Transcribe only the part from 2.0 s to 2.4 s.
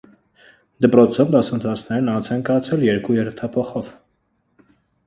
անց